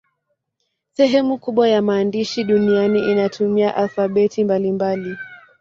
Sehemu 0.93 1.37
kubwa 1.37 1.69
ya 1.69 1.81
maandishi 1.81 2.43
duniani 2.43 3.11
inatumia 3.11 3.75
alfabeti 3.75 4.43
mbalimbali. 4.43 5.17